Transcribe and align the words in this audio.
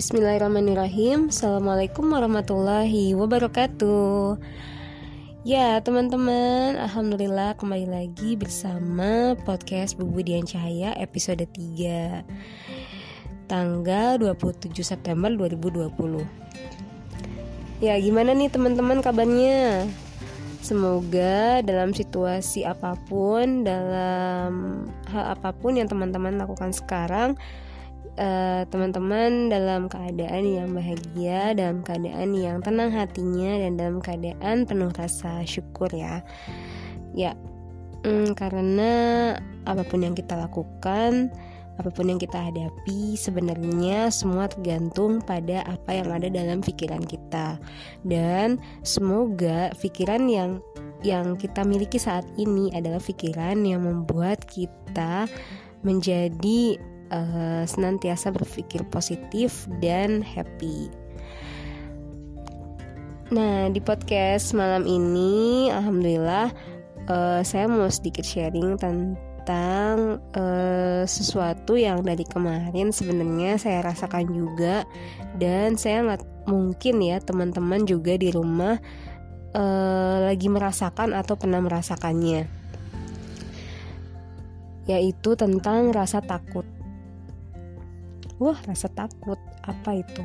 Bismillahirrahmanirrahim. 0.00 1.28
Assalamualaikum 1.28 2.08
warahmatullahi 2.08 3.12
wabarakatuh. 3.12 4.40
Ya 5.44 5.76
teman-teman 5.84 6.80
Alhamdulillah 6.80 7.52
kembali 7.60 7.84
lagi 7.84 8.32
bersama 8.32 9.36
podcast 9.44 10.00
Bubu 10.00 10.24
Dian 10.24 10.48
Cahaya 10.48 10.96
episode 10.96 11.44
3 11.44 12.24
Tanggal 13.44 14.16
27 14.16 14.72
September 14.80 15.28
2020 15.36 15.92
Ya 17.84 18.00
gimana 18.00 18.32
nih 18.32 18.48
teman-teman 18.48 19.04
kabarnya? 19.04 19.84
Semoga 20.64 21.60
dalam 21.60 21.92
situasi 21.92 22.64
apa 22.64 22.96
pun 23.04 23.68
Dalam 23.68 24.80
hal 25.12 25.36
apa 25.36 25.52
pun 25.52 25.76
yang 25.76 25.92
teman-teman 25.92 26.40
lakukan 26.40 26.72
sekarang 26.72 27.36
eh, 28.16 28.62
teman-teman 28.66 29.52
dalam 29.52 29.86
keadaan 29.86 30.44
yang 30.46 30.68
bahagia, 30.74 31.54
dalam 31.54 31.84
keadaan 31.84 32.34
yang 32.34 32.58
tenang 32.64 32.90
hatinya 32.90 33.60
dan 33.60 33.78
dalam 33.78 33.98
keadaan 34.02 34.66
penuh 34.66 34.90
rasa 34.94 35.44
syukur 35.46 35.90
ya. 35.94 36.24
Ya, 37.14 37.34
mm, 38.06 38.38
karena 38.38 38.92
apa 39.66 39.82
pun 39.86 40.02
yang 40.02 40.14
kita 40.14 40.38
lakukan, 40.38 41.30
apa 41.80 41.88
pun 41.88 42.12
yang 42.12 42.20
kita 42.20 42.36
hadapi, 42.36 43.16
sebenarnya 43.16 44.12
semua 44.12 44.52
tergantung 44.52 45.24
pada 45.24 45.64
apa 45.64 45.96
yang 45.96 46.12
ada 46.12 46.28
dalam 46.28 46.60
pikiran 46.60 47.00
kita. 47.00 47.56
Dan 48.04 48.60
semoga 48.84 49.72
pikiran 49.80 50.28
yang 50.28 50.60
yang 51.00 51.40
kita 51.40 51.64
miliki 51.64 51.96
saat 51.96 52.28
ini 52.36 52.68
adalah 52.76 53.00
pikiran 53.00 53.64
yang 53.64 53.88
membuat 53.88 54.44
kita 54.44 55.24
menjadi 55.80 56.76
uh, 57.10 57.62
senantiasa 57.66 58.32
berpikir 58.32 58.86
positif 58.88 59.68
dan 59.82 60.22
happy. 60.24 60.88
Nah, 63.30 63.70
di 63.70 63.78
podcast 63.78 64.50
malam 64.58 64.82
ini, 64.90 65.70
alhamdulillah, 65.70 66.50
uh, 67.06 67.40
saya 67.46 67.70
mau 67.70 67.86
sedikit 67.86 68.26
sharing 68.26 68.74
tentang 68.74 70.18
uh, 70.34 71.06
sesuatu 71.06 71.78
yang 71.78 72.02
dari 72.02 72.26
kemarin 72.26 72.90
sebenarnya 72.90 73.54
saya 73.54 73.86
rasakan 73.86 74.26
juga, 74.34 74.82
dan 75.38 75.78
saya 75.78 76.02
nggak 76.10 76.50
mungkin 76.50 76.98
ya 77.06 77.22
teman-teman 77.22 77.86
juga 77.86 78.18
di 78.18 78.34
rumah 78.34 78.82
uh, 79.54 80.26
lagi 80.26 80.50
merasakan 80.50 81.14
atau 81.14 81.38
pernah 81.38 81.62
merasakannya, 81.62 82.50
yaitu 84.90 85.38
tentang 85.38 85.94
rasa 85.94 86.18
takut. 86.18 86.66
Wah, 88.40 88.56
rasa 88.64 88.88
takut. 88.88 89.36
Apa 89.68 90.00
itu? 90.00 90.24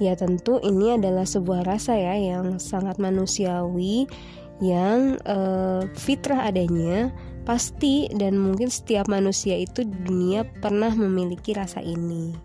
Ya 0.00 0.16
tentu 0.16 0.60
ini 0.64 0.96
adalah 0.96 1.28
sebuah 1.28 1.64
rasa 1.64 1.92
ya 1.96 2.16
yang 2.16 2.56
sangat 2.56 2.96
manusiawi 2.96 4.08
yang 4.60 5.16
uh, 5.24 5.84
fitrah 5.96 6.48
adanya 6.48 7.08
pasti 7.48 8.08
dan 8.12 8.36
mungkin 8.36 8.68
setiap 8.68 9.08
manusia 9.08 9.56
itu 9.56 9.84
dunia 9.84 10.44
pernah 10.60 10.92
memiliki 10.92 11.56
rasa 11.56 11.80
ini. 11.80 12.36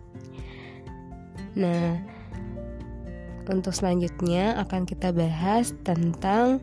Nah, 1.56 2.00
untuk 3.48 3.72
selanjutnya 3.72 4.56
akan 4.60 4.88
kita 4.88 5.12
bahas 5.12 5.72
tentang 5.84 6.60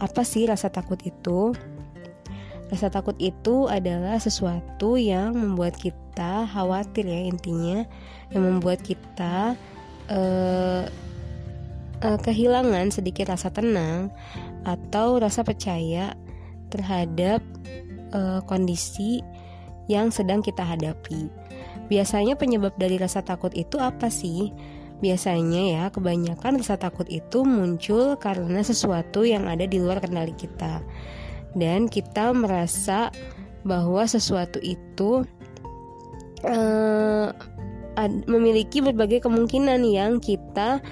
apa 0.00 0.22
sih 0.24 0.48
rasa 0.48 0.68
takut 0.72 1.00
itu. 1.04 1.52
Rasa 2.72 2.88
takut 2.88 3.14
itu 3.20 3.68
adalah 3.68 4.16
sesuatu 4.16 4.96
yang 4.96 5.36
membuat 5.36 5.76
kita 5.76 6.48
khawatir 6.48 7.04
ya 7.04 7.20
intinya, 7.28 7.84
yang 8.32 8.42
membuat 8.56 8.80
kita 8.80 9.52
uh, 10.08 10.88
uh, 12.00 12.18
kehilangan 12.24 12.88
sedikit 12.88 13.28
rasa 13.28 13.52
tenang 13.52 14.08
atau 14.64 15.20
rasa 15.20 15.44
percaya 15.44 16.16
terhadap 16.72 17.44
uh, 18.16 18.40
kondisi 18.48 19.20
yang 19.86 20.08
sedang 20.08 20.40
kita 20.40 20.64
hadapi. 20.64 21.28
Biasanya 21.92 22.40
penyebab 22.40 22.72
dari 22.80 22.96
rasa 22.96 23.20
takut 23.20 23.52
itu 23.52 23.76
apa 23.76 24.08
sih? 24.08 24.48
Biasanya 25.04 25.62
ya, 25.68 25.84
kebanyakan 25.92 26.64
rasa 26.64 26.80
takut 26.80 27.04
itu 27.12 27.44
muncul 27.44 28.16
karena 28.16 28.64
sesuatu 28.64 29.20
yang 29.20 29.44
ada 29.44 29.68
di 29.68 29.76
luar 29.76 30.00
kendali 30.00 30.32
kita 30.32 30.80
dan 31.54 31.86
kita 31.90 32.34
merasa 32.34 33.10
bahwa 33.64 34.04
sesuatu 34.04 34.60
itu 34.60 35.24
uh, 36.44 37.30
memiliki 38.26 38.82
berbagai 38.82 39.24
kemungkinan 39.24 39.86
yang 39.86 40.18
kita 40.20 40.82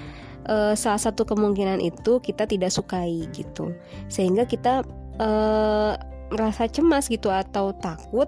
uh, 0.47 0.73
salah 0.73 1.01
satu 1.01 1.27
kemungkinan 1.27 1.83
itu 1.83 2.17
kita 2.23 2.47
tidak 2.47 2.71
sukai 2.73 3.27
gitu. 3.35 3.75
Sehingga 4.09 4.47
kita 4.47 4.81
uh, 5.21 5.93
merasa 6.33 6.65
cemas 6.65 7.05
gitu 7.11 7.29
atau 7.29 7.75
takut 7.77 8.25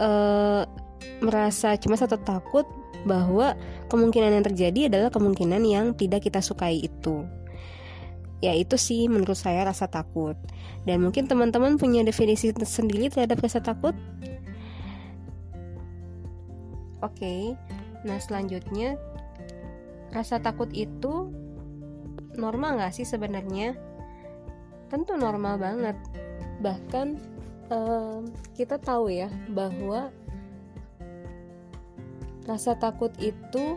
uh, 0.00 0.64
merasa 1.20 1.76
cemas 1.76 2.00
atau 2.00 2.16
takut 2.16 2.64
bahwa 3.04 3.54
kemungkinan 3.92 4.40
yang 4.40 4.44
terjadi 4.44 4.80
adalah 4.90 5.10
kemungkinan 5.12 5.62
yang 5.62 5.92
tidak 5.94 6.26
kita 6.26 6.42
sukai 6.42 6.82
itu 6.82 7.22
ya 8.46 8.54
itu 8.54 8.78
sih 8.78 9.10
menurut 9.10 9.34
saya 9.34 9.66
rasa 9.66 9.90
takut. 9.90 10.38
Dan 10.86 11.02
mungkin 11.02 11.26
teman-teman 11.26 11.74
punya 11.82 12.06
definisi 12.06 12.54
sendiri 12.54 13.10
terhadap 13.10 13.42
rasa 13.42 13.58
takut? 13.58 13.98
Oke 17.02 17.58
nah 18.06 18.22
selanjutnya 18.22 18.94
rasa 20.14 20.38
takut 20.38 20.70
itu 20.70 21.28
normal 22.38 22.78
nggak 22.78 22.94
sih 22.94 23.04
sebenarnya? 23.08 23.74
Tentu 24.86 25.18
normal 25.18 25.58
banget. 25.58 25.96
Bahkan 26.62 27.06
um, 27.74 28.22
kita 28.54 28.78
tahu 28.78 29.10
ya 29.10 29.26
bahwa 29.50 30.14
rasa 32.46 32.78
takut 32.78 33.10
itu 33.18 33.74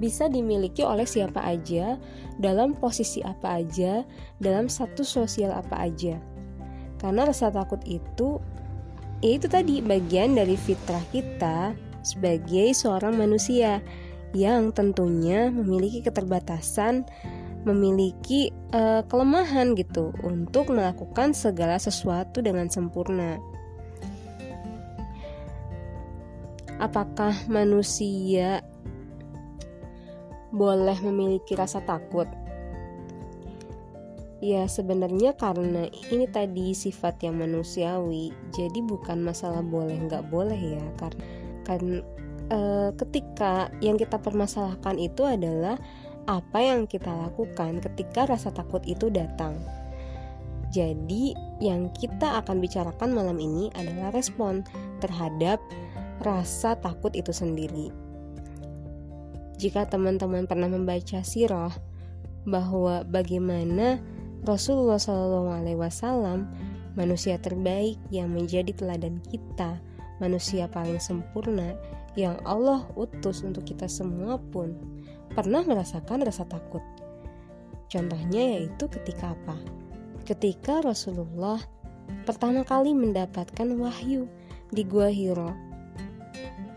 bisa 0.00 0.26
dimiliki 0.32 0.80
oleh 0.80 1.04
siapa 1.04 1.44
aja, 1.44 2.00
dalam 2.40 2.72
posisi 2.72 3.20
apa 3.20 3.60
aja, 3.60 4.00
dalam 4.40 4.72
satu 4.72 5.04
sosial 5.04 5.52
apa 5.52 5.84
aja. 5.84 6.16
Karena 6.96 7.28
rasa 7.28 7.52
takut 7.52 7.80
itu 7.84 8.40
ya 9.20 9.36
itu 9.36 9.46
tadi 9.52 9.84
bagian 9.84 10.32
dari 10.32 10.56
fitrah 10.56 11.04
kita 11.12 11.76
sebagai 12.00 12.72
seorang 12.72 13.20
manusia 13.20 13.84
yang 14.32 14.72
tentunya 14.72 15.52
memiliki 15.52 16.00
keterbatasan, 16.00 17.04
memiliki 17.68 18.48
uh, 18.72 19.04
kelemahan 19.04 19.76
gitu 19.76 20.16
untuk 20.24 20.72
melakukan 20.72 21.36
segala 21.36 21.76
sesuatu 21.76 22.40
dengan 22.40 22.72
sempurna. 22.72 23.36
Apakah 26.80 27.36
manusia 27.52 28.64
boleh 30.50 30.98
memiliki 31.02 31.54
rasa 31.54 31.82
takut? 31.82 32.26
Ya 34.40 34.64
sebenarnya 34.64 35.36
karena 35.36 35.92
ini 36.08 36.24
tadi 36.24 36.72
sifat 36.72 37.20
yang 37.20 37.36
manusiawi, 37.38 38.32
jadi 38.56 38.80
bukan 38.80 39.20
masalah 39.20 39.60
boleh 39.60 40.00
nggak 40.08 40.32
boleh 40.32 40.56
ya, 40.56 40.84
karena 40.96 41.24
kan 41.68 41.82
e, 42.48 42.58
ketika 42.96 43.68
yang 43.84 44.00
kita 44.00 44.16
permasalahkan 44.16 44.96
itu 44.96 45.28
adalah 45.28 45.76
apa 46.24 46.56
yang 46.56 46.88
kita 46.88 47.12
lakukan 47.12 47.84
ketika 47.84 48.32
rasa 48.32 48.48
takut 48.48 48.80
itu 48.88 49.12
datang. 49.12 49.60
Jadi 50.70 51.34
yang 51.58 51.92
kita 51.92 52.40
akan 52.40 52.62
bicarakan 52.62 53.10
malam 53.12 53.36
ini 53.42 53.68
adalah 53.76 54.14
respon 54.14 54.62
terhadap 55.04 55.60
rasa 56.24 56.78
takut 56.78 57.12
itu 57.12 57.34
sendiri. 57.34 58.09
Jika 59.60 59.84
teman-teman 59.84 60.48
pernah 60.48 60.72
membaca 60.72 61.20
sirah 61.20 61.68
bahwa 62.48 63.04
bagaimana 63.04 64.00
Rasulullah 64.40 64.96
SAW 64.96 66.48
manusia 66.96 67.36
terbaik 67.36 68.00
yang 68.08 68.32
menjadi 68.32 68.72
teladan 68.72 69.20
kita, 69.28 69.76
manusia 70.16 70.64
paling 70.64 70.96
sempurna 70.96 71.76
yang 72.16 72.40
Allah 72.48 72.88
utus 72.96 73.44
untuk 73.44 73.68
kita 73.68 73.84
semua 73.84 74.40
pun 74.40 74.72
pernah 75.36 75.60
merasakan 75.60 76.24
rasa 76.24 76.48
takut. 76.48 76.80
Contohnya 77.92 78.56
yaitu 78.56 78.88
ketika 78.88 79.36
apa? 79.36 79.60
Ketika 80.24 80.80
Rasulullah 80.80 81.60
pertama 82.24 82.64
kali 82.64 82.96
mendapatkan 82.96 83.68
wahyu 83.76 84.24
di 84.72 84.88
Gua 84.88 85.12
Hiro. 85.12 85.52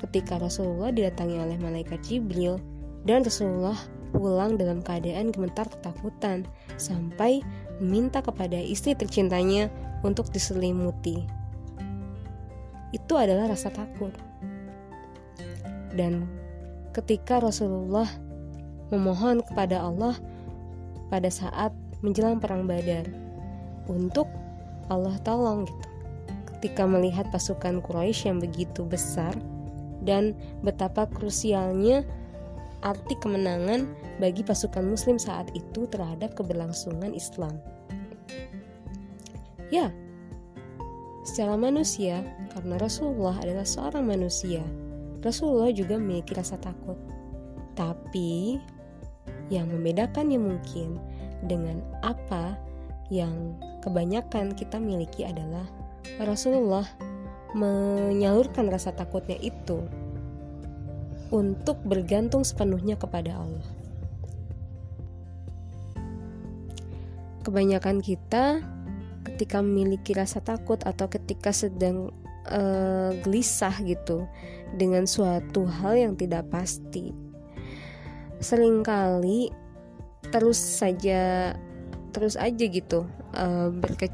Ketika 0.04 0.36
Rasulullah 0.36 0.92
didatangi 0.92 1.40
oleh 1.40 1.56
malaikat 1.64 2.04
Jibril 2.04 2.73
dan 3.04 3.24
Rasulullah 3.24 3.78
pulang 4.14 4.56
dalam 4.56 4.80
keadaan 4.86 5.34
gemetar 5.34 5.68
ketakutan 5.68 6.46
sampai 6.78 7.42
meminta 7.82 8.22
kepada 8.22 8.56
istri 8.56 8.94
tercintanya 8.94 9.68
untuk 10.06 10.30
diselimuti. 10.30 11.26
Itu 12.94 13.18
adalah 13.18 13.52
rasa 13.52 13.74
takut. 13.74 14.14
dan 15.94 16.26
ketika 16.90 17.38
Rasulullah 17.38 18.10
memohon 18.90 19.46
kepada 19.46 19.78
Allah 19.82 20.18
pada 21.14 21.30
saat 21.30 21.70
menjelang 22.02 22.42
perang 22.42 22.66
Badar 22.66 23.06
untuk 23.86 24.26
Allah 24.92 25.16
tolong 25.22 25.66
gitu. 25.66 25.88
Ketika 26.58 26.88
melihat 26.88 27.28
pasukan 27.30 27.84
Quraisy 27.84 28.32
yang 28.32 28.40
begitu 28.40 28.88
besar 28.88 29.36
dan 30.04 30.36
betapa 30.64 31.08
krusialnya 31.08 32.08
arti 32.84 33.16
kemenangan 33.18 33.88
bagi 34.20 34.44
pasukan 34.44 34.84
muslim 34.84 35.16
saat 35.16 35.50
itu 35.56 35.88
terhadap 35.90 36.36
keberlangsungan 36.36 37.16
Islam. 37.16 37.58
Ya, 39.72 39.90
secara 41.26 41.58
manusia, 41.58 42.22
karena 42.54 42.78
Rasulullah 42.78 43.40
adalah 43.42 43.66
seorang 43.66 44.06
manusia, 44.06 44.62
Rasulullah 45.24 45.72
juga 45.72 45.98
memiliki 45.98 46.36
rasa 46.36 46.60
takut. 46.60 47.00
Tapi 47.74 48.62
yang 49.50 49.72
membedakannya 49.72 50.38
mungkin 50.38 51.02
dengan 51.50 51.82
apa 52.06 52.60
yang 53.10 53.58
kebanyakan 53.82 54.54
kita 54.54 54.78
miliki 54.78 55.26
adalah 55.26 55.66
Rasulullah 56.22 56.86
menyalurkan 57.54 58.70
rasa 58.70 58.94
takutnya 58.94 59.38
itu 59.40 59.86
untuk 61.34 61.82
bergantung 61.82 62.46
sepenuhnya 62.46 62.94
kepada 62.94 63.42
Allah. 63.42 63.70
Kebanyakan 67.42 68.00
kita 68.00 68.62
ketika 69.26 69.66
memiliki 69.66 70.14
rasa 70.14 70.40
takut 70.40 70.80
atau 70.86 71.10
ketika 71.10 71.50
sedang 71.50 72.14
uh, 72.48 73.12
gelisah 73.26 73.74
gitu 73.82 74.30
dengan 74.78 75.10
suatu 75.10 75.66
hal 75.66 75.98
yang 75.98 76.14
tidak 76.14 76.48
pasti. 76.54 77.12
Seringkali 78.40 79.50
terus 80.30 80.62
saja 80.62 81.52
terus 82.14 82.38
aja 82.38 82.66
gitu 82.70 83.10
uh, 83.34 83.74
berke, 83.74 84.08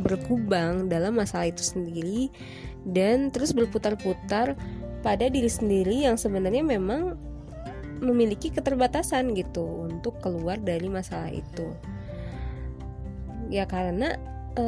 berkubang 0.00 0.88
dalam 0.88 1.20
masalah 1.20 1.52
itu 1.52 1.60
sendiri 1.60 2.32
dan 2.88 3.30
terus 3.30 3.52
berputar-putar 3.52 4.56
pada 5.02 5.26
diri 5.26 5.50
sendiri 5.50 6.06
yang 6.06 6.16
sebenarnya 6.16 6.62
memang 6.62 7.18
memiliki 8.02 8.50
keterbatasan 8.50 9.34
gitu 9.34 9.86
untuk 9.90 10.18
keluar 10.18 10.58
dari 10.58 10.90
masalah 10.90 11.30
itu. 11.30 11.70
Ya 13.50 13.66
karena 13.68 14.18
e, 14.58 14.64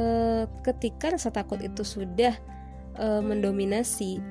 ketika 0.62 1.14
rasa 1.14 1.34
takut 1.34 1.58
itu 1.62 1.82
sudah 1.82 2.34
e, 2.94 3.06
mendominasi 3.22 4.22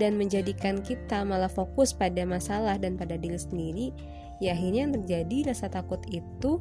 dan 0.00 0.16
menjadikan 0.16 0.80
kita 0.80 1.24
malah 1.24 1.52
fokus 1.52 1.92
pada 1.92 2.24
masalah 2.24 2.80
dan 2.80 2.96
pada 2.96 3.16
diri 3.20 3.36
sendiri, 3.36 3.86
ya 4.40 4.56
akhirnya 4.56 4.88
yang 4.88 4.94
terjadi 5.00 5.52
rasa 5.52 5.68
takut 5.72 6.00
itu 6.08 6.60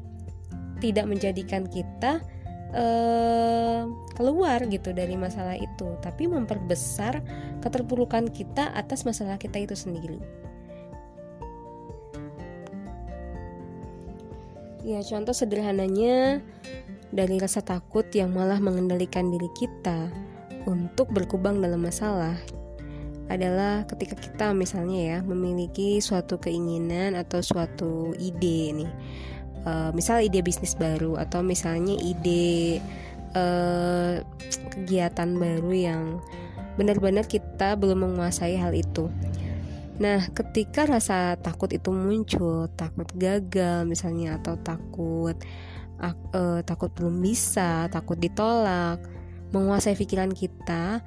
tidak 0.84 1.08
menjadikan 1.08 1.64
kita 1.68 2.20
uh, 2.76 3.88
keluar 4.14 4.60
gitu 4.68 4.92
dari 4.92 5.16
masalah 5.16 5.56
itu, 5.56 5.88
tapi 6.04 6.28
memperbesar 6.28 7.24
keterpurukan 7.64 8.30
kita 8.30 8.76
atas 8.76 9.08
masalah 9.08 9.40
kita 9.40 9.64
itu 9.64 9.74
sendiri. 9.74 10.20
Ya, 14.86 15.02
contoh 15.02 15.34
sederhananya 15.34 16.46
dari 17.10 17.42
rasa 17.42 17.66
takut 17.66 18.06
yang 18.14 18.38
malah 18.38 18.62
mengendalikan 18.62 19.34
diri 19.34 19.50
kita 19.58 20.14
untuk 20.70 21.10
berkubang 21.10 21.58
dalam 21.58 21.82
masalah 21.82 22.38
adalah 23.26 23.82
ketika 23.90 24.14
kita 24.14 24.54
misalnya 24.54 25.00
ya 25.02 25.18
memiliki 25.26 25.98
suatu 25.98 26.38
keinginan 26.38 27.18
atau 27.18 27.42
suatu 27.42 28.14
ide 28.22 28.86
nih 28.86 28.92
uh, 29.66 29.92
misal 29.92 30.22
ide 30.22 30.40
bisnis 30.46 30.78
baru 30.78 31.20
atau 31.20 31.42
misalnya 31.42 31.98
ide 31.98 32.80
uh, 33.36 34.22
kegiatan 34.74 35.30
baru 35.36 35.72
yang 35.74 36.04
benar-benar 36.80 37.28
kita 37.28 37.76
belum 37.76 38.08
menguasai 38.08 38.56
hal 38.56 38.72
itu. 38.76 39.12
Nah, 39.96 40.28
ketika 40.36 40.84
rasa 40.84 41.40
takut 41.40 41.72
itu 41.72 41.88
muncul, 41.88 42.68
takut 42.76 43.08
gagal 43.16 43.88
misalnya 43.88 44.36
atau 44.36 44.60
takut 44.60 45.40
uh, 46.04 46.60
takut 46.68 46.92
belum 46.92 47.24
bisa, 47.24 47.88
takut 47.88 48.20
ditolak, 48.20 49.00
menguasai 49.56 49.96
pikiran 49.96 50.36
kita 50.36 51.00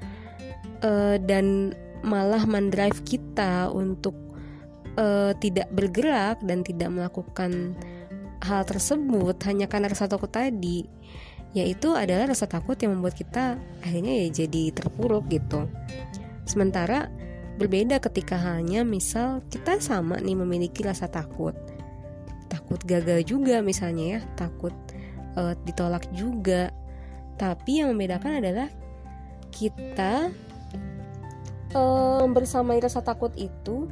uh, 0.80 1.16
dan 1.20 1.76
malah 2.00 2.46
mendrive 2.46 2.96
kita 3.04 3.68
untuk 3.74 4.14
uh, 4.96 5.34
tidak 5.42 5.68
bergerak 5.74 6.38
dan 6.46 6.62
tidak 6.62 6.88
melakukan 6.88 7.74
hal 8.42 8.62
tersebut 8.66 9.34
hanya 9.46 9.66
karena 9.66 9.90
rasa 9.90 10.06
takut 10.06 10.30
tadi 10.30 10.86
yaitu 11.56 11.96
adalah 11.96 12.28
rasa 12.28 12.44
takut 12.44 12.76
yang 12.76 12.98
membuat 12.98 13.16
kita 13.16 13.56
akhirnya 13.80 14.26
ya 14.26 14.44
jadi 14.44 14.68
terpuruk 14.72 15.32
gitu. 15.32 15.64
Sementara 16.44 17.08
berbeda 17.56 17.98
ketika 17.98 18.36
halnya 18.36 18.84
misal 18.84 19.40
kita 19.48 19.80
sama 19.80 20.20
nih 20.20 20.36
memiliki 20.36 20.84
rasa 20.84 21.08
takut. 21.08 21.56
Takut 22.52 22.80
gagal 22.84 23.24
juga 23.24 23.64
misalnya 23.64 24.04
ya 24.04 24.20
takut 24.36 24.76
uh, 25.36 25.56
ditolak 25.64 26.04
juga. 26.12 26.68
Tapi 27.40 27.80
yang 27.80 27.96
membedakan 27.96 28.44
adalah 28.44 28.68
kita 29.48 30.28
uh, 31.72 32.24
bersamai 32.28 32.78
rasa 32.78 33.00
takut 33.00 33.32
itu 33.40 33.88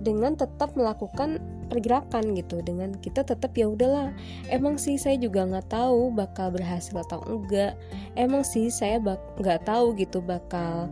dengan 0.00 0.32
tetap 0.32 0.72
melakukan 0.74 1.59
pergerakan 1.70 2.34
gitu 2.34 2.58
dengan 2.60 2.92
kita 2.98 3.22
tetap 3.22 3.54
ya 3.54 3.70
udahlah. 3.70 4.10
Emang 4.50 4.76
sih 4.76 4.98
saya 4.98 5.14
juga 5.16 5.46
nggak 5.46 5.70
tahu 5.70 6.10
bakal 6.10 6.50
berhasil 6.50 6.92
atau 6.98 7.22
enggak. 7.30 7.78
Emang 8.18 8.42
sih 8.42 8.68
saya 8.68 8.98
nggak 9.38 9.64
tahu 9.64 9.94
gitu 9.94 10.18
bakal 10.18 10.90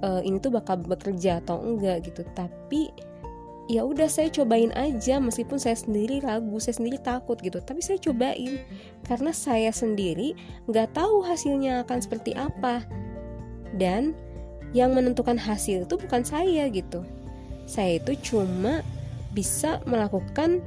uh, 0.00 0.20
ini 0.24 0.40
tuh 0.40 0.56
bakal 0.56 0.80
bekerja 0.80 1.44
atau 1.44 1.60
enggak 1.60 2.08
gitu. 2.08 2.24
Tapi 2.32 2.88
ya 3.64 3.80
udah 3.80 4.08
saya 4.08 4.28
cobain 4.28 4.68
aja 4.76 5.16
meskipun 5.16 5.56
saya 5.56 5.72
sendiri 5.72 6.20
ragu 6.20 6.56
saya 6.56 6.80
sendiri 6.80 6.96
takut 6.98 7.36
gitu. 7.44 7.60
Tapi 7.60 7.84
saya 7.84 8.00
cobain 8.00 8.64
karena 9.04 9.30
saya 9.30 9.70
sendiri 9.70 10.32
nggak 10.66 10.96
tahu 10.96 11.20
hasilnya 11.20 11.84
akan 11.84 11.98
seperti 12.00 12.32
apa. 12.32 12.80
Dan 13.76 14.16
yang 14.74 14.90
menentukan 14.92 15.38
hasil 15.38 15.86
itu 15.86 15.94
bukan 15.94 16.26
saya 16.26 16.66
gitu. 16.68 17.06
Saya 17.64 18.02
itu 18.02 18.34
cuma 18.34 18.82
bisa 19.34 19.82
melakukan 19.84 20.62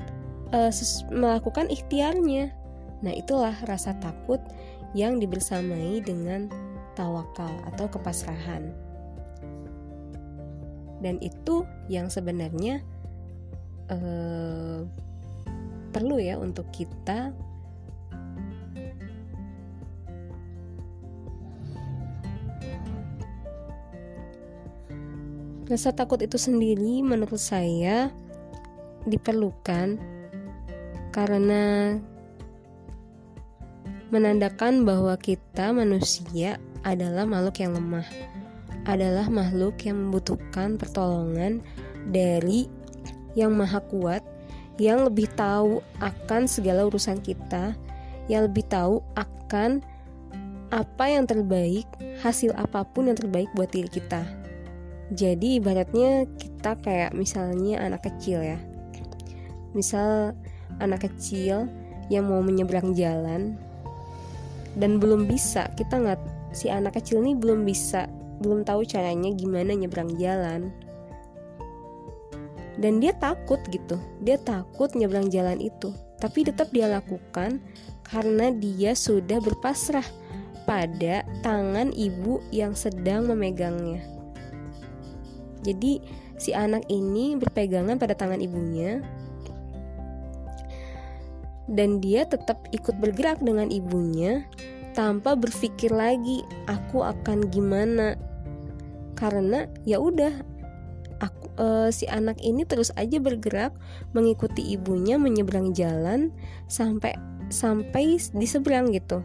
uh, 0.51 0.71
melakukan 1.09 1.71
ikhtiarnya. 1.71 2.51
Nah, 3.01 3.13
itulah 3.15 3.55
rasa 3.65 3.95
takut 4.03 4.43
yang 4.91 5.17
dibersamai 5.17 6.03
dengan 6.03 6.51
tawakal 6.93 7.51
atau 7.73 7.87
kepasrahan. 7.87 8.75
Dan 10.99 11.21
itu 11.21 11.63
yang 11.87 12.09
sebenarnya 12.09 12.81
uh, 13.93 14.81
perlu 15.93 16.17
ya 16.19 16.35
untuk 16.37 16.67
kita 16.73 17.31
Rasa 25.67 25.91
takut 25.91 26.23
itu 26.23 26.39
sendiri 26.39 27.03
menurut 27.03 27.43
saya 27.43 28.07
diperlukan 29.07 29.97
karena 31.15 31.97
menandakan 34.13 34.87
bahwa 34.87 35.17
kita 35.19 35.75
manusia 35.75 36.61
adalah 36.85 37.27
makhluk 37.27 37.59
yang 37.59 37.75
lemah, 37.75 38.07
adalah 38.87 39.27
makhluk 39.27 39.75
yang 39.83 39.99
membutuhkan 39.99 40.79
pertolongan 40.79 41.59
dari 42.07 42.71
yang 43.35 43.51
maha 43.57 43.83
kuat, 43.91 44.23
yang 44.79 45.03
lebih 45.03 45.27
tahu 45.35 45.83
akan 45.99 46.47
segala 46.47 46.87
urusan 46.87 47.19
kita, 47.19 47.75
yang 48.31 48.47
lebih 48.47 48.63
tahu 48.71 49.03
akan 49.19 49.83
apa 50.71 51.05
yang 51.07 51.27
terbaik, 51.27 51.87
hasil 52.23 52.55
apa 52.55 52.83
pun 52.87 53.11
yang 53.11 53.17
terbaik 53.19 53.51
buat 53.55 53.71
diri 53.71 53.91
kita. 53.91 54.23
Jadi 55.11 55.59
ibaratnya 55.59 56.27
kita 56.35 56.75
kayak 56.83 57.15
misalnya 57.15 57.79
anak 57.79 58.11
kecil 58.11 58.43
ya 58.43 58.59
misal 59.75 60.35
anak 60.79 61.09
kecil 61.09 61.67
yang 62.07 62.27
mau 62.31 62.39
menyeberang 62.39 62.95
jalan 62.95 63.59
dan 64.77 65.01
belum 65.01 65.25
bisa 65.25 65.67
kita 65.73 65.97
nggak 65.97 66.21
si 66.53 66.69
anak 66.69 67.01
kecil 67.01 67.25
ini 67.25 67.33
belum 67.33 67.65
bisa 67.65 68.05
belum 68.37 68.61
tahu 68.61 68.85
caranya 68.85 69.33
gimana 69.33 69.73
nyebrang 69.73 70.13
jalan. 70.21 70.69
Dan 72.77 73.01
dia 73.01 73.09
takut 73.17 73.57
gitu 73.73 73.97
dia 74.21 74.37
takut 74.37 74.93
nyebrang 74.93 75.33
jalan 75.33 75.57
itu. 75.57 75.89
Tapi 76.21 76.45
tetap 76.45 76.69
dia 76.69 76.85
lakukan 76.85 77.57
karena 78.05 78.53
dia 78.53 78.93
sudah 78.93 79.41
berpasrah 79.41 80.05
pada 80.69 81.25
tangan 81.41 81.89
ibu 81.93 82.41
yang 82.53 82.77
sedang 82.77 83.25
memegangnya. 83.33 84.05
Jadi 85.65 86.05
si 86.37 86.53
anak 86.53 86.85
ini 86.93 87.33
berpegangan 87.33 87.97
pada 87.97 88.13
tangan 88.13 88.37
ibunya 88.37 89.01
dan 91.67 91.99
dia 91.99 92.23
tetap 92.23 92.63
ikut 92.71 92.95
bergerak 92.99 93.43
dengan 93.43 93.67
ibunya 93.67 94.43
tanpa 94.95 95.37
berpikir 95.37 95.93
lagi 95.93 96.41
aku 96.65 97.03
akan 97.03 97.47
gimana? 97.51 98.17
Karena 99.13 99.67
ya 99.83 100.01
udah 100.01 100.33
e, 101.57 101.67
si 101.93 102.07
anak 102.09 102.39
ini 102.41 102.63
terus 102.63 102.89
aja 102.95 103.19
bergerak 103.19 103.75
mengikuti 104.15 104.63
ibunya 104.73 105.19
menyeberang 105.19 105.75
jalan 105.75 106.33
sampai 106.71 107.13
sampai 107.51 108.17
di 108.17 108.47
seberang 108.47 108.89
gitu. 108.95 109.21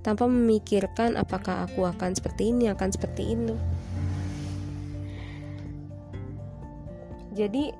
Tanpa 0.00 0.24
memikirkan 0.24 1.20
apakah 1.20 1.68
aku 1.68 1.84
akan 1.84 2.16
seperti 2.16 2.52
ini 2.52 2.72
akan 2.72 2.88
seperti 2.88 3.36
itu 3.36 3.52
jadi 7.40 7.72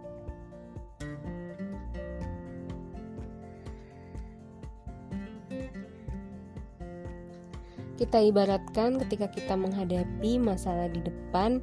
kita 8.01 8.17
ibaratkan 8.17 8.97
ketika 9.05 9.29
kita 9.29 9.55
menghadapi 9.61 10.41
masalah 10.41 10.89
di 10.89 11.05
depan 11.05 11.61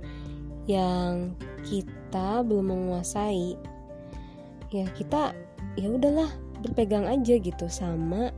yang 0.70 1.34
kita 1.66 2.46
belum 2.46 2.70
menguasai 2.70 3.58
ya 4.70 4.86
kita 4.94 5.34
ya 5.74 5.90
udahlah 5.90 6.30
berpegang 6.62 7.10
aja 7.10 7.42
gitu 7.42 7.66
sama 7.66 8.30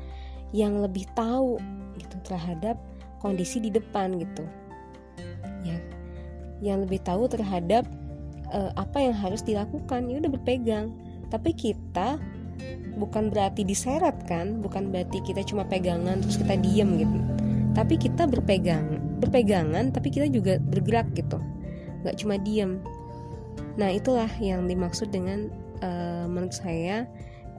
yang 0.55 0.79
lebih 0.79 1.03
tahu 1.11 1.59
gitu 1.99 2.15
terhadap 2.23 2.79
kondisi 3.19 3.59
di 3.59 3.67
depan 3.67 4.15
gitu. 4.15 4.47
Ya 5.67 5.75
yang 6.63 6.87
lebih 6.87 7.03
tahu 7.03 7.27
terhadap 7.27 7.83
uh, 8.55 8.71
apa 8.79 9.11
yang 9.11 9.15
harus 9.15 9.43
dilakukan 9.43 10.07
ya 10.07 10.23
udah 10.23 10.31
berpegang. 10.31 10.95
Tapi 11.27 11.51
kita 11.51 12.15
bukan 12.99 13.31
berarti 13.31 13.63
diseret 13.63 14.15
kan 14.27 14.59
bukan 14.59 14.91
berarti 14.91 15.23
kita 15.23 15.39
cuma 15.47 15.63
pegangan 15.63 16.19
terus 16.19 16.35
kita 16.35 16.59
diem 16.59 16.99
gitu 16.99 17.38
tapi 17.77 17.95
kita 17.95 18.25
berpegang 18.25 18.99
berpegangan 19.19 19.91
tapi 19.91 20.09
kita 20.09 20.31
juga 20.31 20.57
bergerak 20.57 21.11
gitu. 21.13 21.37
Nggak 22.01 22.15
cuma 22.23 22.35
diem. 22.39 22.79
Nah 23.75 23.91
itulah 23.91 24.31
yang 24.39 24.65
dimaksud 24.65 25.11
dengan 25.11 25.51
uh, 25.83 26.25
menurut 26.25 26.55
saya 26.55 27.05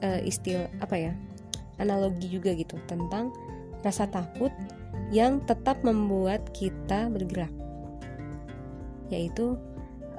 uh, 0.01 0.21
istilah 0.25 0.69
apa 0.81 0.97
ya 0.97 1.13
analogi 1.81 2.29
juga 2.29 2.53
gitu 2.57 2.77
tentang 2.89 3.33
rasa 3.81 4.09
takut 4.09 4.53
yang 5.13 5.41
tetap 5.45 5.81
membuat 5.85 6.45
kita 6.57 7.09
bergerak. 7.13 7.53
Yaitu 9.13 9.57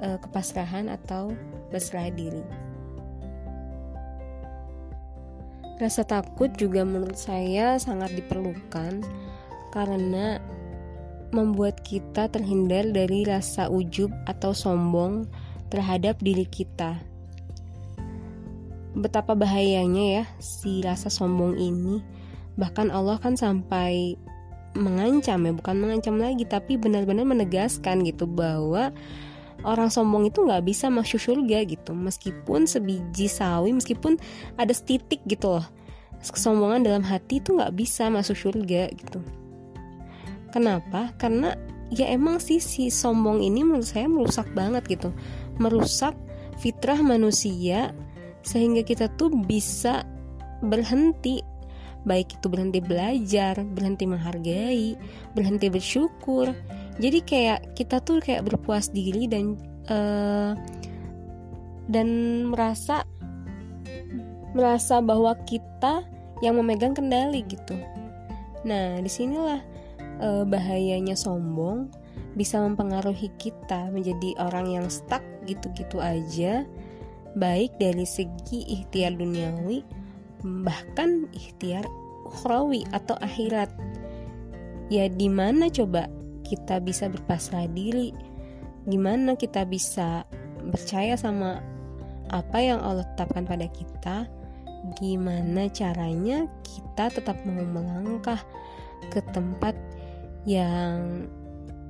uh, 0.02 0.18
kepasrahan 0.22 0.90
atau 0.90 1.34
berserah 1.70 2.10
diri. 2.12 2.42
Rasa 5.80 6.06
takut 6.06 6.52
juga 6.54 6.86
menurut 6.86 7.18
saya 7.18 7.74
sangat 7.74 8.14
diperlukan 8.14 9.02
karena 9.72 10.38
membuat 11.32 11.80
kita 11.80 12.28
terhindar 12.28 12.92
dari 12.92 13.24
rasa 13.24 13.72
ujub 13.72 14.12
atau 14.28 14.52
sombong 14.52 15.24
terhadap 15.72 16.20
diri 16.20 16.44
kita. 16.44 17.00
Betapa 18.92 19.32
bahayanya 19.32 20.04
ya 20.20 20.24
si 20.36 20.84
rasa 20.84 21.08
sombong 21.08 21.56
ini. 21.56 22.04
Bahkan 22.60 22.92
Allah 22.92 23.16
kan 23.16 23.40
sampai 23.40 24.20
mengancam 24.76 25.40
ya, 25.48 25.52
bukan 25.56 25.76
mengancam 25.80 26.20
lagi 26.20 26.44
tapi 26.44 26.76
benar-benar 26.76 27.24
menegaskan 27.24 28.04
gitu 28.04 28.28
bahwa 28.28 28.92
orang 29.64 29.88
sombong 29.88 30.28
itu 30.28 30.44
nggak 30.44 30.64
bisa 30.68 30.92
masuk 30.92 31.20
surga 31.20 31.64
gitu 31.64 31.94
meskipun 31.94 32.66
sebiji 32.66 33.30
sawi 33.30 33.70
meskipun 33.72 34.18
ada 34.58 34.72
setitik 34.74 35.22
gitu 35.28 35.60
loh 35.60 35.66
kesombongan 36.22 36.86
dalam 36.86 37.02
hati 37.02 37.42
itu 37.42 37.54
nggak 37.54 37.74
bisa 37.74 38.06
masuk 38.10 38.34
surga 38.38 38.90
gitu 38.94 39.22
Kenapa? 40.52 41.16
Karena 41.16 41.56
ya 41.88 42.08
emang 42.12 42.36
sih 42.38 42.60
si 42.60 42.92
sombong 42.92 43.40
ini 43.40 43.64
menurut 43.64 43.88
saya 43.88 44.06
merusak 44.06 44.46
banget 44.52 44.84
gitu. 44.86 45.10
Merusak 45.56 46.12
fitrah 46.60 47.00
manusia 47.00 47.96
sehingga 48.44 48.84
kita 48.84 49.08
tuh 49.16 49.32
bisa 49.32 50.04
berhenti 50.62 51.42
baik 52.02 52.38
itu 52.38 52.46
berhenti 52.50 52.82
belajar, 52.82 53.62
berhenti 53.62 54.04
menghargai, 54.06 54.98
berhenti 55.34 55.70
bersyukur. 55.70 56.50
Jadi 56.98 57.18
kayak 57.24 57.74
kita 57.78 58.02
tuh 58.02 58.20
kayak 58.20 58.46
berpuas 58.46 58.90
diri 58.90 59.30
dan 59.30 59.56
uh, 59.88 60.52
dan 61.88 62.08
merasa 62.50 63.06
merasa 64.52 65.00
bahwa 65.00 65.32
kita 65.48 66.04
yang 66.44 66.58
memegang 66.58 66.92
kendali 66.92 67.46
gitu. 67.46 67.78
Nah, 68.66 69.00
di 69.00 69.08
sinilah 69.08 69.71
e, 70.22 70.46
bahayanya 70.46 71.18
sombong 71.18 71.90
bisa 72.38 72.62
mempengaruhi 72.62 73.28
kita 73.36 73.90
menjadi 73.90 74.38
orang 74.40 74.70
yang 74.70 74.86
stuck 74.88 75.20
gitu-gitu 75.44 75.98
aja 75.98 76.64
baik 77.34 77.74
dari 77.82 78.06
segi 78.06 78.64
ikhtiar 78.78 79.18
duniawi 79.18 79.82
bahkan 80.42 81.30
ikhtiar 81.34 81.86
ukhrawi 82.26 82.88
atau 82.90 83.14
akhirat. 83.20 83.70
Ya 84.88 85.08
di 85.08 85.28
mana 85.28 85.68
coba 85.72 86.08
kita 86.44 86.82
bisa 86.82 87.08
berpasrah 87.08 87.68
diri? 87.70 88.12
Gimana 88.88 89.38
kita 89.38 89.62
bisa 89.64 90.26
percaya 90.58 91.14
sama 91.14 91.62
apa 92.28 92.58
yang 92.58 92.82
Allah 92.82 93.06
tetapkan 93.14 93.46
pada 93.46 93.68
kita? 93.70 94.26
Gimana 94.98 95.70
caranya 95.70 96.50
kita 96.66 97.14
tetap 97.14 97.38
mau 97.46 97.62
melangkah 97.62 98.42
ke 99.14 99.22
tempat 99.30 99.78
yang 100.48 101.26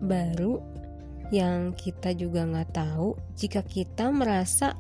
baru 0.03 0.61
yang 1.33 1.73
kita 1.73 2.13
juga 2.13 2.45
nggak 2.45 2.71
tahu 2.77 3.17
jika 3.39 3.65
kita 3.65 4.13
merasa 4.13 4.77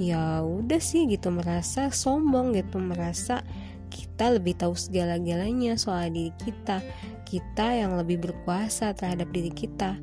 ya 0.00 0.40
udah 0.40 0.80
sih 0.80 1.04
gitu 1.06 1.28
merasa 1.28 1.92
sombong 1.92 2.56
gitu 2.56 2.80
merasa 2.80 3.44
kita 3.92 4.34
lebih 4.34 4.58
tahu 4.58 4.74
segala-galanya 4.74 5.76
soal 5.76 6.08
diri 6.10 6.32
kita 6.40 6.80
kita 7.28 7.66
yang 7.76 7.94
lebih 8.00 8.18
berkuasa 8.24 8.96
terhadap 8.96 9.28
diri 9.30 9.52
kita 9.52 10.00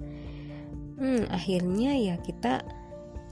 hmm, 1.02 1.28
akhirnya 1.34 1.98
ya 1.98 2.16
kita 2.22 2.62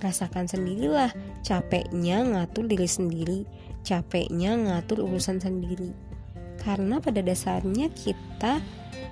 rasakan 0.02 0.50
sendirilah 0.50 1.14
capeknya 1.46 2.26
ngatur 2.26 2.66
diri 2.66 2.90
sendiri 2.90 3.40
capeknya 3.84 4.56
ngatur 4.56 5.08
urusan 5.08 5.40
sendiri. 5.40 5.92
Karena 6.60 7.00
pada 7.00 7.24
dasarnya 7.24 7.88
kita 7.96 8.60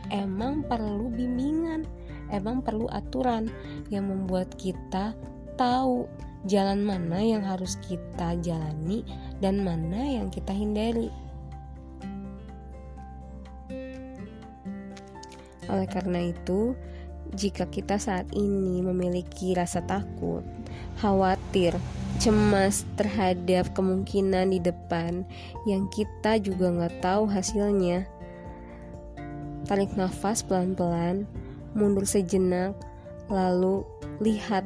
emang 0.09 0.63
perlu 0.65 1.11
bimbingan, 1.11 1.87
emang 2.31 2.63
perlu 2.63 2.87
aturan 2.91 3.51
yang 3.91 4.07
membuat 4.07 4.53
kita 4.55 5.15
tahu 5.57 6.05
jalan 6.45 6.85
mana 6.85 7.19
yang 7.19 7.43
harus 7.43 7.75
kita 7.83 8.37
jalani 8.39 9.03
dan 9.43 9.61
mana 9.61 9.99
yang 10.05 10.29
kita 10.31 10.53
hindari. 10.53 11.09
Oleh 15.67 15.87
karena 15.91 16.31
itu, 16.31 16.71
jika 17.35 17.67
kita 17.67 17.99
saat 17.99 18.31
ini 18.31 18.79
memiliki 18.79 19.51
rasa 19.51 19.83
takut, 19.83 20.45
khawatir, 21.03 21.75
cemas 22.17 22.87
terhadap 22.95 23.75
kemungkinan 23.75 24.55
di 24.55 24.63
depan 24.63 25.27
yang 25.67 25.91
kita 25.91 26.39
juga 26.39 26.71
nggak 26.71 27.03
tahu 27.03 27.27
hasilnya, 27.27 28.07
Tarik 29.67 29.91
nafas 29.99 30.47
pelan-pelan, 30.47 31.27
mundur 31.75 32.07
sejenak, 32.07 32.71
lalu 33.27 33.83
lihat 34.23 34.63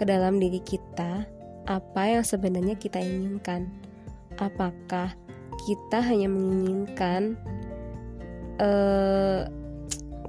ke 0.00 0.08
dalam 0.08 0.40
diri 0.40 0.60
kita 0.64 1.28
apa 1.68 2.02
yang 2.08 2.24
sebenarnya 2.24 2.80
kita 2.80 2.96
inginkan. 2.96 3.68
Apakah 4.40 5.12
kita 5.68 6.00
hanya 6.00 6.32
menginginkan 6.32 7.36
uh, 8.56 9.44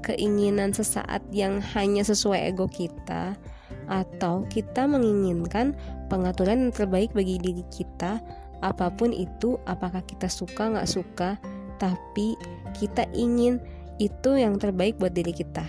keinginan 0.04 0.76
sesaat 0.76 1.24
yang 1.32 1.64
hanya 1.76 2.04
sesuai 2.04 2.52
ego 2.52 2.68
kita, 2.68 3.40
atau 3.88 4.44
kita 4.52 4.84
menginginkan 4.84 5.72
pengaturan 6.12 6.68
yang 6.68 6.74
terbaik 6.76 7.16
bagi 7.16 7.40
diri 7.40 7.64
kita, 7.72 8.20
apa 8.60 8.92
pun 8.92 9.16
itu, 9.16 9.56
apakah 9.64 10.04
kita 10.04 10.28
suka 10.28 10.76
nggak 10.76 10.92
suka, 10.92 11.40
tapi 11.80 12.36
kita 12.76 13.08
ingin 13.16 13.64
itu 13.98 14.38
yang 14.38 14.58
terbaik 14.62 14.98
buat 15.02 15.14
diri 15.14 15.34
kita. 15.34 15.66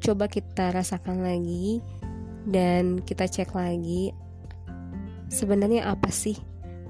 Coba 0.00 0.26
kita 0.26 0.72
rasakan 0.72 1.20
lagi 1.20 1.84
dan 2.48 3.04
kita 3.04 3.28
cek 3.28 3.52
lagi 3.52 4.16
sebenarnya 5.28 5.86
apa 5.86 6.08
sih 6.08 6.34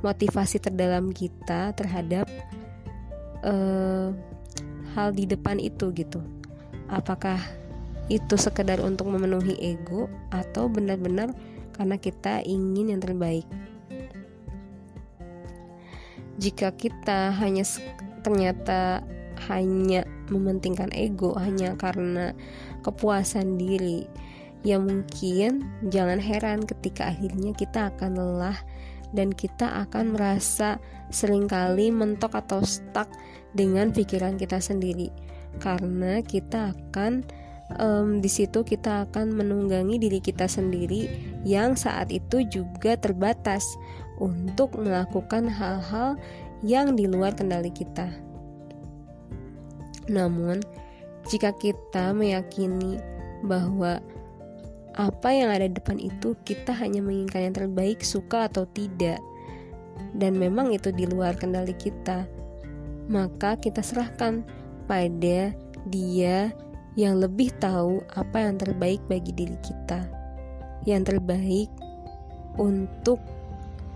motivasi 0.00 0.62
terdalam 0.62 1.12
kita 1.12 1.76
terhadap 1.76 2.24
uh, 3.44 4.14
hal 4.94 5.08
di 5.12 5.26
depan 5.28 5.58
itu 5.60 5.92
gitu. 5.92 6.22
Apakah 6.88 7.38
itu 8.10 8.34
sekedar 8.34 8.82
untuk 8.82 9.06
memenuhi 9.06 9.54
ego 9.62 10.10
atau 10.34 10.66
benar-benar 10.66 11.30
karena 11.78 11.96
kita 11.96 12.42
ingin 12.42 12.90
yang 12.90 13.00
terbaik. 13.00 13.46
Jika 16.40 16.74
kita 16.74 17.30
hanya 17.38 17.62
ternyata 18.20 19.04
hanya 19.48 20.04
mementingkan 20.28 20.92
ego 20.92 21.32
hanya 21.40 21.74
karena 21.80 22.36
kepuasan 22.84 23.56
diri, 23.56 24.04
ya 24.60 24.76
mungkin 24.76 25.64
jangan 25.88 26.20
heran 26.20 26.64
ketika 26.68 27.12
akhirnya 27.12 27.56
kita 27.56 27.88
akan 27.94 28.20
lelah 28.20 28.58
dan 29.10 29.32
kita 29.34 29.88
akan 29.88 30.14
merasa 30.14 30.78
sering 31.10 31.50
kali 31.50 31.90
mentok 31.90 32.38
atau 32.38 32.62
stuck 32.62 33.10
dengan 33.56 33.90
pikiran 33.90 34.38
kita 34.38 34.62
sendiri. 34.62 35.10
Karena 35.58 36.22
kita 36.22 36.70
akan 36.70 37.26
um, 37.78 38.22
di 38.22 38.30
situ 38.30 38.62
kita 38.62 39.10
akan 39.10 39.34
menunggangi 39.34 39.98
diri 39.98 40.22
kita 40.22 40.46
sendiri 40.46 41.10
yang 41.42 41.74
saat 41.74 42.10
itu 42.14 42.46
juga 42.46 42.94
terbatas 42.94 43.66
untuk 44.22 44.78
melakukan 44.78 45.48
hal-hal 45.48 46.14
yang 46.60 46.96
di 46.96 47.08
luar 47.08 47.32
kendali 47.32 47.72
kita. 47.72 48.08
Namun, 50.10 50.60
jika 51.28 51.54
kita 51.54 52.10
meyakini 52.10 52.98
bahwa 53.46 54.02
apa 54.98 55.28
yang 55.30 55.54
ada 55.54 55.70
di 55.70 55.74
depan 55.78 55.96
itu 55.96 56.34
kita 56.42 56.74
hanya 56.74 57.00
menginginkan 57.00 57.50
yang 57.50 57.56
terbaik, 57.56 58.02
suka 58.02 58.50
atau 58.50 58.66
tidak, 58.74 59.22
dan 60.18 60.34
memang 60.36 60.74
itu 60.74 60.90
di 60.90 61.06
luar 61.06 61.38
kendali 61.38 61.72
kita, 61.78 62.26
maka 63.06 63.54
kita 63.56 63.80
serahkan 63.80 64.42
pada 64.90 65.54
Dia 65.88 66.50
yang 66.98 67.22
lebih 67.22 67.54
tahu 67.62 68.02
apa 68.18 68.42
yang 68.42 68.58
terbaik 68.58 69.00
bagi 69.06 69.30
diri 69.30 69.56
kita, 69.62 70.04
yang 70.84 71.06
terbaik 71.06 71.70
untuk 72.58 73.22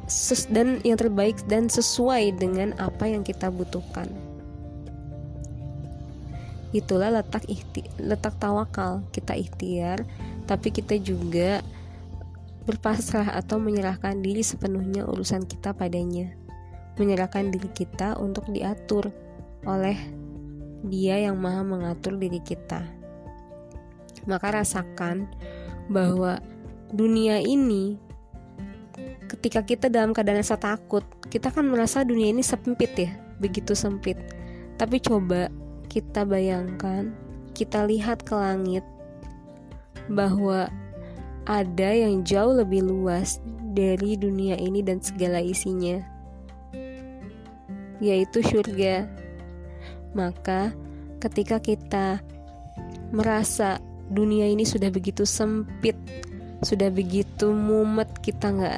ses 0.07 0.47
dan 0.53 0.81
yang 0.85 1.01
terbaik 1.01 1.39
dan 1.49 1.69
sesuai 1.69 2.37
dengan 2.37 2.77
apa 2.77 3.09
yang 3.09 3.25
kita 3.25 3.49
butuhkan. 3.49 4.09
Itulah 6.75 7.15
letak 7.23 7.47
ikhti 7.47 7.87
letak 8.03 8.35
tawakal 8.43 9.07
kita 9.15 9.39
ikhtiar, 9.39 10.03
tapi 10.45 10.75
kita 10.75 10.99
juga 10.99 11.63
berpasrah 12.65 13.37
atau 13.37 13.61
menyerahkan 13.61 14.19
diri 14.25 14.43
sepenuhnya 14.43 15.07
urusan 15.07 15.47
kita 15.47 15.77
padanya. 15.77 16.35
Menyerahkan 16.99 17.55
diri 17.55 17.71
kita 17.71 18.19
untuk 18.19 18.49
diatur 18.51 19.11
oleh 19.67 19.99
Dia 20.85 21.17
yang 21.17 21.41
Maha 21.41 21.65
mengatur 21.65 22.19
diri 22.21 22.45
kita. 22.45 22.85
Maka 24.29 24.61
rasakan 24.61 25.29
bahwa 25.89 26.41
dunia 26.93 27.41
ini 27.41 27.97
ketika 29.45 29.61
kita 29.61 29.87
dalam 29.93 30.17
keadaan 30.17 30.41
rasa 30.41 30.57
takut, 30.57 31.05
kita 31.29 31.53
kan 31.53 31.69
merasa 31.69 32.01
dunia 32.01 32.33
ini 32.33 32.41
sempit 32.41 32.97
ya, 32.97 33.13
begitu 33.45 33.77
sempit. 33.77 34.17
Tapi 34.81 34.97
coba 35.05 35.53
kita 35.93 36.25
bayangkan, 36.25 37.13
kita 37.53 37.85
lihat 37.85 38.25
ke 38.25 38.33
langit 38.33 38.81
bahwa 40.09 40.73
ada 41.45 41.91
yang 41.93 42.25
jauh 42.25 42.57
lebih 42.57 42.89
luas 42.89 43.37
dari 43.77 44.17
dunia 44.17 44.57
ini 44.57 44.81
dan 44.81 45.05
segala 45.05 45.45
isinya, 45.45 46.01
yaitu 48.01 48.41
surga. 48.41 49.05
Maka, 50.17 50.73
ketika 51.21 51.61
kita 51.61 52.25
merasa 53.13 53.77
dunia 54.09 54.49
ini 54.49 54.65
sudah 54.65 54.88
begitu 54.88 55.29
sempit, 55.29 56.01
sudah 56.64 56.88
begitu 56.90 57.53
mumet 57.53 58.09
kita 58.20 58.50
nggak 58.50 58.77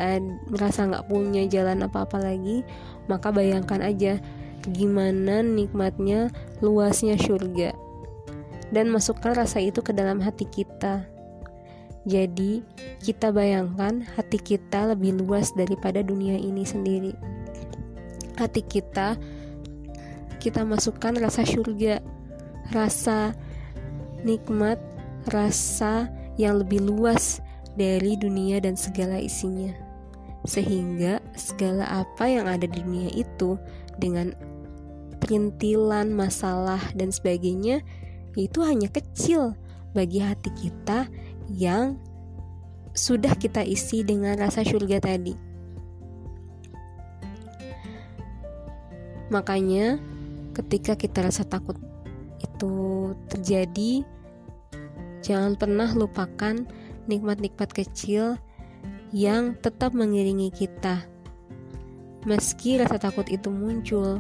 merasa 0.51 0.87
nggak 0.87 1.07
punya 1.07 1.47
jalan 1.47 1.87
apa-apa 1.87 2.19
lagi 2.21 2.67
maka 3.07 3.31
bayangkan 3.31 3.83
aja 3.83 4.19
gimana 4.67 5.47
nikmatnya 5.47 6.35
luasnya 6.59 7.15
surga 7.15 7.87
dan 8.75 8.91
masukkan 8.91 9.35
rasa 9.35 9.63
itu 9.63 9.79
ke 9.83 9.95
dalam 9.95 10.19
hati 10.19 10.47
kita. 10.47 11.07
Jadi 12.07 12.63
kita 13.03 13.35
bayangkan 13.35 14.07
hati 14.15 14.39
kita 14.39 14.95
lebih 14.95 15.19
luas 15.19 15.51
daripada 15.55 16.03
dunia 16.03 16.39
ini 16.39 16.63
sendiri. 16.63 17.15
Hati 18.39 18.63
kita 18.63 19.19
kita 20.39 20.63
masukkan 20.63 21.19
rasa 21.19 21.43
surga 21.43 21.99
rasa 22.71 23.35
nikmat 24.23 24.79
rasa 25.27 26.07
yang 26.39 26.63
lebih 26.63 26.87
luas 26.87 27.43
dari 27.77 28.17
dunia 28.17 28.59
dan 28.59 28.75
segala 28.75 29.21
isinya. 29.21 29.73
Sehingga 30.49 31.21
segala 31.37 32.03
apa 32.03 32.27
yang 32.27 32.49
ada 32.49 32.65
di 32.65 32.81
dunia 32.81 33.13
itu 33.13 33.61
dengan 34.01 34.33
perintilan 35.21 36.13
masalah 36.13 36.81
dan 36.97 37.13
sebagainya 37.13 37.81
itu 38.37 38.61
hanya 38.65 38.93
kecil 38.93 39.57
bagi 39.97 40.21
hati 40.21 40.53
kita 40.53 41.09
yang 41.53 41.97
sudah 42.97 43.33
kita 43.37 43.65
isi 43.65 44.05
dengan 44.05 44.37
rasa 44.41 44.65
surga 44.65 45.01
tadi. 45.01 45.37
Makanya 49.29 49.99
ketika 50.55 50.95
kita 50.95 51.29
rasa 51.29 51.43
takut 51.43 51.77
itu 52.41 52.77
terjadi 53.29 54.07
jangan 55.21 55.59
pernah 55.59 55.91
lupakan 55.93 56.65
nikmat-nikmat 57.07 57.71
kecil 57.73 58.39
yang 59.15 59.55
tetap 59.59 59.95
mengiringi 59.95 60.51
kita. 60.51 61.07
Meski 62.27 62.83
rasa 62.83 62.99
takut 62.99 63.27
itu 63.31 63.49
muncul, 63.49 64.19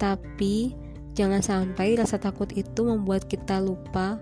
tapi 0.00 0.72
jangan 1.12 1.44
sampai 1.44 2.00
rasa 2.00 2.16
takut 2.16 2.48
itu 2.56 2.88
membuat 2.88 3.28
kita 3.28 3.60
lupa, 3.60 4.16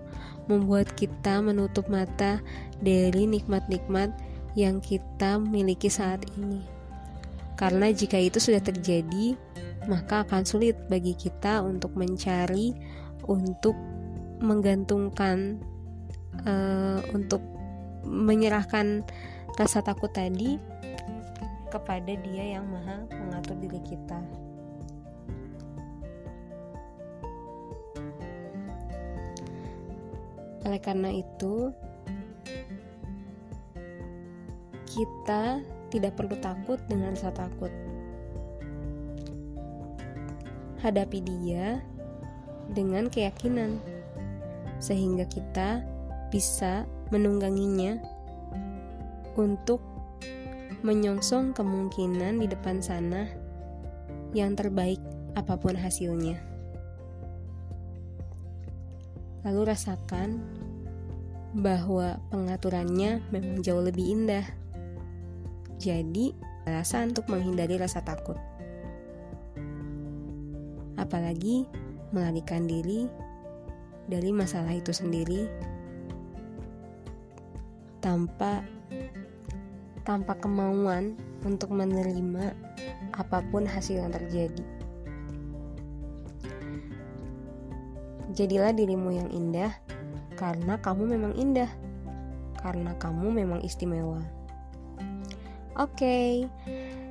membuat 0.51 0.91
kita 0.99 1.39
menutup 1.39 1.87
mata 1.87 2.43
dari 2.83 3.23
nikmat-nikmat 3.31 4.11
yang 4.59 4.83
kita 4.83 5.39
miliki 5.39 5.87
saat 5.87 6.19
ini. 6.35 6.59
Karena 7.55 7.93
jika 7.93 8.19
itu 8.19 8.41
sudah 8.41 8.59
terjadi, 8.59 9.39
maka 9.87 10.27
akan 10.27 10.43
sulit 10.43 10.75
bagi 10.91 11.15
kita 11.15 11.63
untuk 11.63 11.93
mencari, 11.95 12.75
untuk 13.29 13.77
menggantungkan, 14.41 15.61
uh, 16.43 16.99
untuk 17.13 17.41
menyerahkan 18.05 19.05
rasa 19.59 19.83
takut 19.83 20.09
tadi 20.13 20.57
kepada 21.71 22.13
Dia 22.19 22.59
yang 22.59 22.67
Maha 22.67 23.07
mengatur 23.09 23.55
diri 23.59 23.79
kita. 23.87 24.19
Oleh 30.61 30.77
karena 30.77 31.09
itu, 31.09 31.73
kita 34.85 35.63
tidak 35.89 36.13
perlu 36.15 36.37
takut 36.37 36.77
dengan 36.85 37.17
rasa 37.17 37.33
takut. 37.33 37.73
Hadapi 40.85 41.19
dia 41.21 41.81
dengan 42.73 43.09
keyakinan, 43.09 43.77
sehingga 44.77 45.25
kita 45.29 45.81
bisa 46.29 46.85
menungganginya 47.11 47.99
untuk 49.35 49.83
menyongsong 50.81 51.53
kemungkinan 51.53 52.41
di 52.41 52.47
depan 52.49 52.81
sana 52.81 53.29
yang 54.33 54.57
terbaik 54.57 54.97
apa 55.35 55.55
pun 55.59 55.77
hasilnya. 55.77 56.39
Lalu 59.45 59.61
rasakan 59.73 60.41
bahwa 61.57 62.15
pengaturannya 62.31 63.19
memang 63.33 63.59
jauh 63.59 63.83
lebih 63.83 64.07
indah. 64.07 64.45
Jadi, 65.81 66.31
alasan 66.69 67.11
untuk 67.11 67.27
menghindari 67.27 67.75
rasa 67.75 68.05
takut. 68.05 68.37
Apalagi 70.95 71.65
melarikan 72.13 72.69
diri 72.69 73.09
dari 74.05 74.29
masalah 74.29 74.71
itu 74.75 74.93
sendiri 74.93 75.49
tanpa 78.01 78.65
tanpa 80.01 80.33
kemauan 80.41 81.13
untuk 81.45 81.69
menerima 81.69 82.57
apa 83.13 83.45
pun 83.53 83.63
hasil 83.69 84.01
yang 84.01 84.11
terjadi. 84.11 84.65
Jadilah 88.33 88.73
dirimu 88.73 89.13
yang 89.13 89.29
indah 89.29 89.69
karena 90.33 90.81
kamu 90.81 91.15
memang 91.17 91.33
indah. 91.37 91.69
Karena 92.61 92.93
kamu 93.01 93.41
memang 93.41 93.65
istimewa. 93.65 94.21
Oke. 95.77 95.97
Okay. 95.97 96.31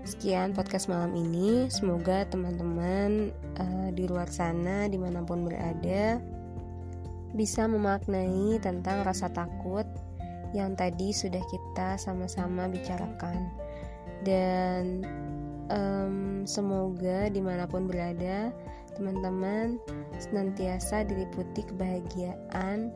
Sekian 0.06 0.54
podcast 0.54 0.86
malam 0.86 1.12
ini. 1.14 1.66
Semoga 1.70 2.22
teman-teman 2.30 3.34
uh, 3.58 3.90
di 3.90 4.06
luar 4.06 4.30
sana 4.30 4.86
di 4.86 4.94
mana 4.94 5.26
pun 5.26 5.42
berada 5.46 6.22
bisa 7.30 7.66
memaknai 7.66 8.58
tentang 8.58 9.06
rasa 9.06 9.30
takut 9.30 9.86
yang 10.50 10.74
tadi 10.74 11.14
sudah 11.14 11.42
kita 11.46 11.94
sama-sama 12.00 12.66
bicarakan 12.66 13.50
dan 14.26 15.06
um, 15.70 16.44
semoga 16.44 17.30
di 17.30 17.40
mana 17.40 17.64
pun 17.64 17.86
berada 17.86 18.50
teman-teman 18.98 19.78
senantiasa 20.18 21.06
diliputi 21.06 21.64
kebahagiaan 21.64 22.92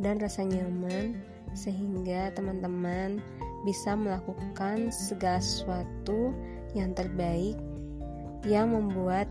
dan 0.00 0.16
rasa 0.22 0.46
nyaman 0.46 1.18
sehingga 1.52 2.32
teman-teman 2.32 3.20
bisa 3.62 3.92
melakukan 3.94 4.88
segala 4.88 5.38
sesuatu 5.38 6.32
yang 6.72 6.96
terbaik 6.96 7.54
yang 8.48 8.74
membuat 8.74 9.28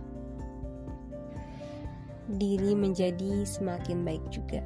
diri 2.39 2.71
menjadi 2.71 3.43
semakin 3.43 4.07
baik 4.07 4.23
juga. 4.31 4.63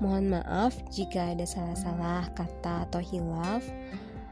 Mohon 0.00 0.40
maaf 0.40 0.80
jika 0.88 1.36
ada 1.36 1.44
salah-salah 1.44 2.32
kata 2.32 2.88
atau 2.88 3.04
hilaf. 3.04 3.64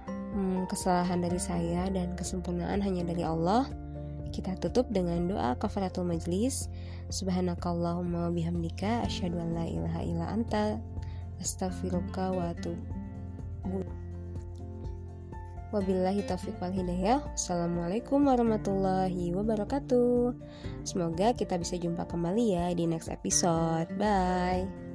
Hmm, 0.09 0.65
kesalahan 0.69 1.21
dari 1.21 1.37
saya 1.37 1.93
dan 1.93 2.17
kesempurnaan 2.17 2.81
hanya 2.81 3.05
dari 3.05 3.21
Allah. 3.25 3.69
Kita 4.33 4.57
tutup 4.61 4.89
dengan 4.89 5.29
doa 5.29 5.57
kafaratul 5.61 6.09
majlis. 6.09 6.73
Subhanakallahumma 7.13 8.33
bihamdika 8.33 9.05
asyhadu 9.09 9.41
an 9.41 9.57
la 9.57 9.65
ilaha 9.65 10.01
illa 10.05 10.27
anta 10.33 10.77
astaghfiruka 11.41 12.33
wa 12.33 12.53
atubu 12.53 13.85
Wabillahi 15.69 16.25
taufiq 16.25 16.57
wal 16.65 16.73
hidayah. 16.73 17.21
Assalamualaikum 17.37 18.25
warahmatullahi 18.25 19.37
wabarakatuh. 19.37 20.33
Semoga 20.89 21.37
kita 21.37 21.61
bisa 21.61 21.77
jumpa 21.77 22.09
kembali 22.09 22.57
ya 22.57 22.67
di 22.73 22.89
next 22.89 23.13
episode. 23.13 23.93
Bye. 24.01 24.88